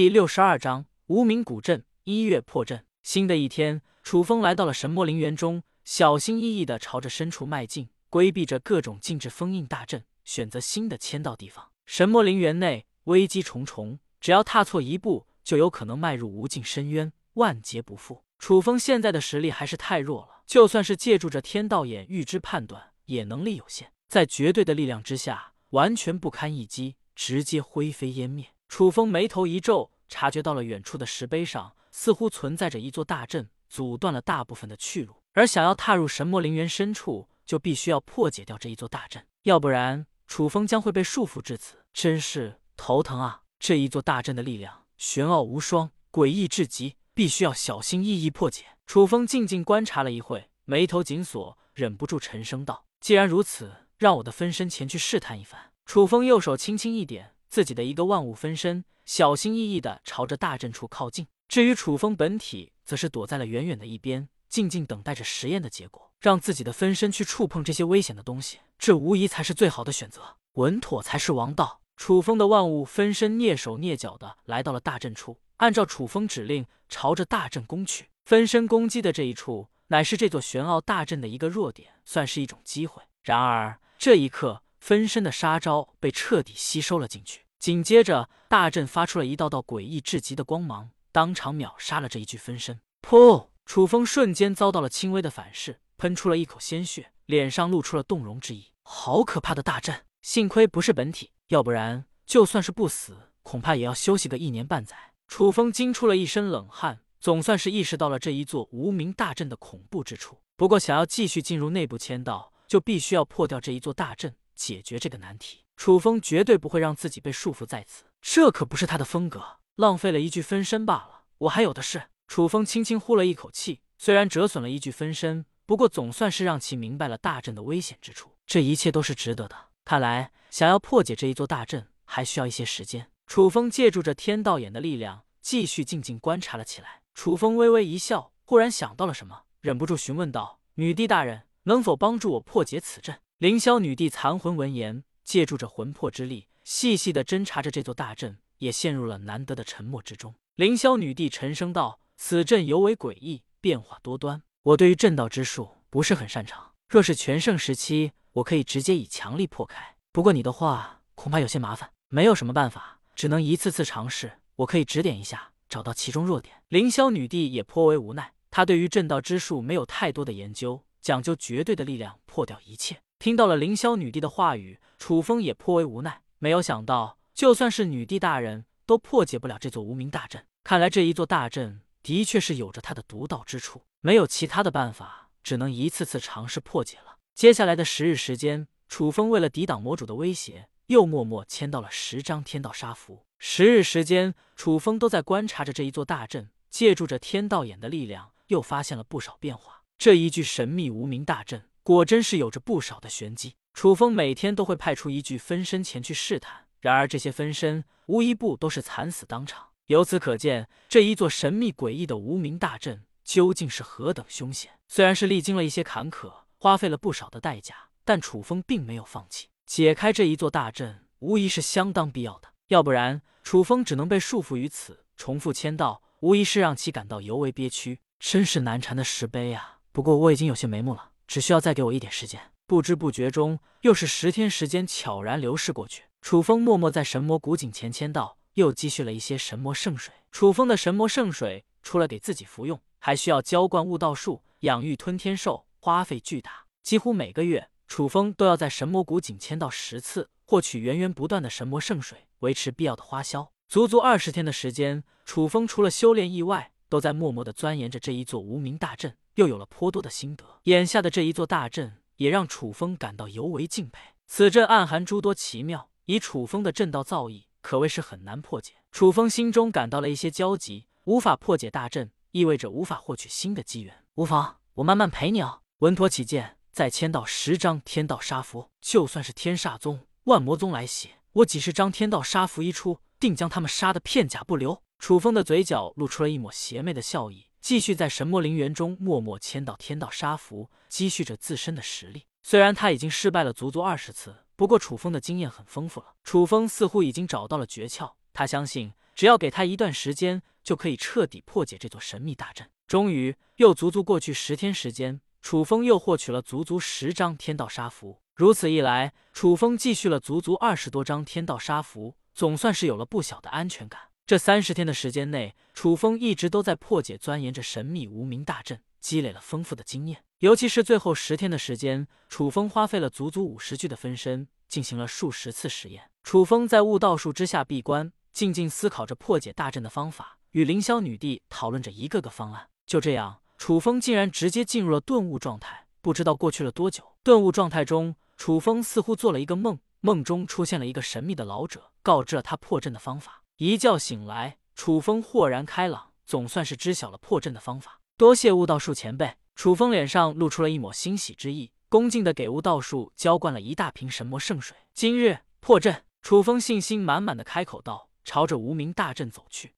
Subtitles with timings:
[0.00, 2.86] 第六十二章无名古镇一月破阵。
[3.02, 11.72] 新的一天，楚风来到了神魔陵园中，小心翼翼地朝着深处迈进，规避着各种禁制封印大阵，选择新的签到地方。
[11.84, 18.24] 神魔陵园内危机重重，只要踏错一步，就有可能迈入无尽深渊，万劫不复。
[18.38, 28.46] 楚风现在的实力还是太弱了，就算是借助着天道眼预知判断，也能力有限，在绝对的力量之下，完全不堪一击，直接灰飞烟灭。
[28.70, 35.16] 楚风眉头一皱，察觉到了远处的石碑上似乎存在着一座大阵，阻断了大部分的去路。
[35.32, 43.42] 而想要踏入神魔陵园深处，就必须要破解掉这一座大阵，要不然楚风将会被束缚至此，真是头疼啊！
[43.58, 48.66] 这一座大阵的力量玄奥无双，诡异至极，必须要小心翼翼破解。
[48.86, 57.34] 楚风静静观察了一会，眉头紧锁，忍不住沉声道：“既然如此，让我的分身前去试探一番。”楚风右手轻轻一点。
[57.50, 61.26] 自己的一个万物分身，小心翼翼地朝着大阵处靠近。
[61.48, 66.12] 至于楚风本体，则是躲在了远远的一边，静静等待着实验的结果。
[66.20, 70.36] 让自己的分身去触碰这些危险的东西，这无疑才是最好的选择。
[70.52, 71.80] 稳妥才是王道。
[71.96, 78.10] 楚风的万物分身蹑手蹑脚地来到了大阵处，按照楚风指令，朝着大阵攻去。
[78.24, 83.02] 分身攻击的这一处，乃是这座玄奥大阵的一个弱点，算是一种机会。
[83.24, 84.62] 然而这一刻。
[84.80, 92.80] 分身的杀招被彻底吸收了进去，紧接着大阵发出了一道道诡异至极的光芒，当场秒杀了这一具分身。
[93.02, 93.48] 噗！
[93.66, 98.72] 楚风瞬间遭到了轻微的反噬，喷出了一口鲜血，脸上露出了动容之意。
[98.82, 100.04] 好可怕的大阵！
[100.22, 104.96] 幸亏不是本体，要不然就算是不死，恐怕也要休息个一年半载。
[105.28, 110.38] 楚风惊出了一身冷汗，总算是意识到了这一座无名大阵的恐怖之处。
[110.56, 114.34] 不过，想要继续进入内部签到，就必须要破掉这一座大阵。
[114.60, 119.42] 解决这个难题，楚风绝对不会让自己被束缚在此，这可不是他的风格。
[119.76, 122.10] 浪费了一具分身罢了，我还有的是。
[122.28, 129.56] 楚风轻轻呼了一口气，虽然折损了一具分身，不过总算是让其明白了大阵的危险之处，这一切都是值得的。
[129.86, 133.10] 看来想要破解这一座大阵，还需要一些时间。
[133.26, 137.00] 楚风借助着天道眼的力量，继续静静观察了起来。
[137.14, 150.34] 楚风微微一笑，忽然想到了什么，忍不住询问道：“女帝大人，能否帮助我破解此阵？”凌霄女帝残魂闻言，借助着魂魄之力，细细的侦查着这座大阵，也陷入了难得的沉默之中。
[150.56, 154.42] 凌霄女帝沉声道：“此阵尤为诡异，变化多端。
[154.62, 156.72] 我对于阵道之术不是很擅长。
[156.86, 159.96] 若是全盛时期，我可以直接以强力破开。
[160.12, 164.30] 不过你的话恐怕有些麻烦，没有什么办法，只能一次次尝试。
[164.56, 173.00] 我可以指点一下，找到其中弱点。”凌霄女帝也颇为无奈，她对于阵道之术没有太多的研究，讲究绝对的力量破掉一切。
[173.20, 176.22] 听到了凌霄女帝的话语，楚风也颇为无奈。
[176.38, 180.46] 没有想到，就算是女帝大人都破解不了这座无名大阵。
[180.64, 187.18] 看来这一座大阵的确是有着它的独到之处，没有其他的办法，只能一次次尝试破解了。
[187.34, 193.26] 接下来的十日时间，楚风为了抵挡魔主的威胁，又默默签到了十张天道杀符。
[193.38, 199.82] 十日时间，楚风都在观察着这一座大阵，借助着天道眼的力量，又发现了不少变化。
[199.98, 201.64] 这一具神秘无名大阵。
[201.90, 203.56] 果真是有着不少的玄机。
[203.74, 209.70] 楚风每天都会派出一具分身前去试探，然而这些分身无一不都是惨死当场。
[209.86, 214.70] 由此可见，这一座神秘诡异的无名大阵究竟是何等凶险。
[214.86, 217.74] 虽然是历经了一些坎坷，花费了不少的代价，
[218.04, 219.48] 但楚风并没有放弃。
[219.66, 222.50] 解开这一座大阵，无疑是相当必要的。
[222.68, 227.98] 要不然，楚风只能被束缚于此，重复签到，无疑是让其感到尤为憋屈。
[228.20, 229.78] 真是难缠的石碑啊！
[229.90, 231.09] 不过我已经有些眉目了。
[231.30, 232.50] 只需要再给我一点时间。
[232.66, 236.02] 不知不觉中，又是十天时间悄然流逝过去。
[236.20, 240.12] 楚风默默在神魔古井前签到，又积蓄了一些神魔圣水。
[240.32, 246.66] 楚风的神魔圣水除了给自己服用，还需要浇灌悟道树、养育吞天兽，花费巨大。
[246.82, 253.52] 几乎每个月，楚风都要在神魔古井签到十次，获取源源不断的神魔圣水，维持必要的花销。
[253.68, 259.16] 足足二十天的时间，楚风除了修炼意外，都在默默的钻研着这一座无名大阵。
[259.40, 263.98] 又有了颇多的心得，眼下的这一座大阵也让楚风感到尤为敬佩。
[264.26, 268.74] 此阵暗含诸多奇妙，以楚风的阵道造诣，可谓是很难破解。
[268.92, 274.04] 楚风心中感到了一些焦急，无法破解大阵，意味着无法获取新的机缘。
[274.16, 275.62] 无妨，我慢慢陪你哦。
[275.78, 284.82] 稳妥起见，再签到十张天道杀符，就算是天煞宗、万魔宗来袭，我几十张天道杀符一出，定将他们杀得片甲不留。
[284.98, 287.46] 楚风的嘴角露出了一抹邪魅的笑意。
[287.60, 292.24] 继续在神魔陵园中默默签到天道杀符，积蓄着自身的实力。
[292.42, 296.14] 虽然他已经失败了足足二十次，不过楚风的经验很丰富了。
[296.24, 302.68] 楚风似乎已经找到了诀窍，他相信只要给他一段时间，就可以彻底破解这座神秘大阵。
[302.86, 308.20] 终于，又足足过去十天时间，楚风又获取了足足十张天道杀符。
[308.34, 314.09] 如此一来，楚风继续了足足二十多张天道杀符，总算是有了不小的安全感。
[314.30, 320.22] 这三十天的时间内，楚风一直都在破解、钻研着神秘无名大阵，积累了丰富的经验。
[320.38, 326.08] 尤其是最后十天的时间，楚风花费了足足五十具的分身，进行了数十次实验。
[326.22, 332.68] 楚风在悟道术之下闭关，静静思考着破解大阵的方法，与凌霄女帝讨论着一个个方案。
[332.86, 335.88] 就这样，楚风竟然直接进入了顿悟状态。
[336.00, 338.14] 不知道过去了多久，顿悟状态中。
[338.36, 343.42] 楚风似乎做了一个梦，梦中出现了一个神秘的老者，告知了他破阵的方法。
[343.62, 348.00] 一觉醒来，楚风豁然开朗，总算是知晓了破阵的方法。
[348.16, 349.36] 多谢悟道术前辈！
[349.54, 354.74] 楚风脸上露出了一抹欣喜之意，恭敬的给悟道术浇灌了一大瓶神魔圣水。
[354.94, 359.74] 今日破阵，楚风信心满满的开口道，朝着无名大阵走去。